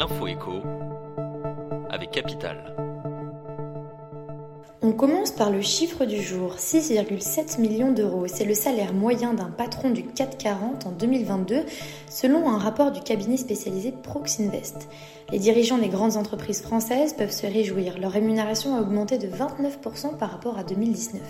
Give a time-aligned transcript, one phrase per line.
[0.00, 0.62] l'info écho
[1.90, 2.89] avec Capital.
[4.82, 8.26] On commence par le chiffre du jour, 6,7 millions d'euros.
[8.26, 11.64] C'est le salaire moyen d'un patron du 440 en 2022,
[12.08, 14.88] selon un rapport du cabinet spécialisé Proxinvest.
[15.32, 17.98] Les dirigeants des grandes entreprises françaises peuvent se réjouir.
[18.00, 21.20] Leur rémunération a augmenté de 29% par rapport à 2019.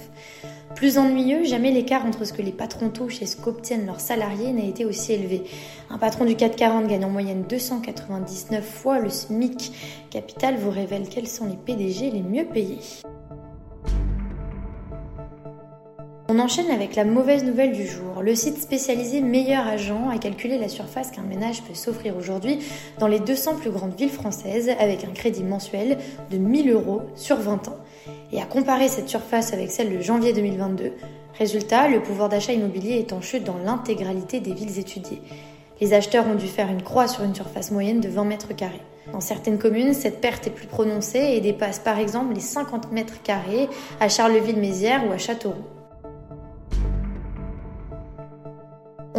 [0.76, 4.52] Plus ennuyeux, jamais l'écart entre ce que les patrons touchent et ce qu'obtiennent leurs salariés
[4.52, 5.42] n'a été aussi élevé.
[5.90, 9.72] Un patron du 440 gagne en moyenne 299 fois le SMIC.
[10.10, 12.78] Capital vous révèle quels sont les PDG les mieux payés.
[16.32, 18.22] On enchaîne avec la mauvaise nouvelle du jour.
[18.22, 22.60] Le site spécialisé Meilleur Agent a calculé la surface qu'un ménage peut s'offrir aujourd'hui
[23.00, 25.98] dans les 200 plus grandes villes françaises avec un crédit mensuel
[26.30, 27.78] de 1000 euros sur 20 ans.
[28.30, 30.92] Et a comparé cette surface avec celle de janvier 2022.
[31.36, 35.22] Résultat, le pouvoir d'achat immobilier est en chute dans l'intégralité des villes étudiées.
[35.80, 38.82] Les acheteurs ont dû faire une croix sur une surface moyenne de 20 mètres carrés.
[39.12, 43.20] Dans certaines communes, cette perte est plus prononcée et dépasse par exemple les 50 mètres
[43.24, 45.79] carrés à Charleville-Mézières ou à Châteauroux.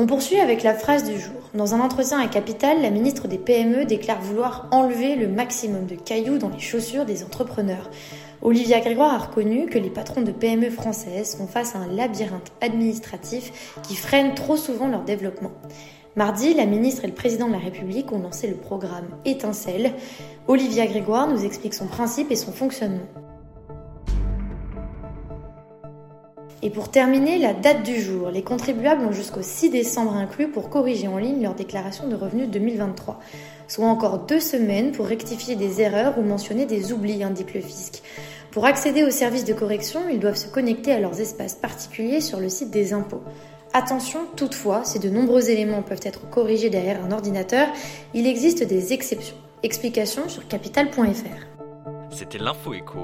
[0.02, 1.36] On poursuit avec la phrase du jour.
[1.54, 5.94] Dans un entretien à Capital, la ministre des PME déclare vouloir enlever le maximum de
[5.94, 7.88] cailloux dans les chaussures des entrepreneurs.
[8.42, 12.52] Olivia Grégoire a reconnu que les patrons de PME françaises font face à un labyrinthe
[12.62, 15.52] administratif qui freine trop souvent leur développement.
[16.16, 19.94] Mardi, la ministre et le président de la République ont lancé le programme Étincelle.
[20.48, 23.06] Olivia Grégoire nous explique son principe et son fonctionnement.
[26.64, 28.30] Et pour terminer, la date du jour.
[28.30, 32.50] Les contribuables ont jusqu'au 6 décembre inclus pour corriger en ligne leur déclaration de revenus
[32.50, 33.20] 2023,
[33.68, 38.04] soit encore deux semaines pour rectifier des erreurs ou mentionner des oublis, indique le fisc.
[38.52, 42.40] Pour accéder aux services de correction, ils doivent se connecter à leurs espaces particuliers sur
[42.40, 43.24] le site des impôts.
[43.74, 47.70] Attention toutefois, si de nombreux éléments peuvent être corrigés derrière un ordinateur,
[48.14, 49.38] il existe des exceptions.
[49.64, 52.12] Explications sur capital.fr.
[52.12, 53.00] C'était l'info écho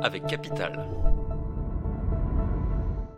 [0.00, 0.86] avec Capital.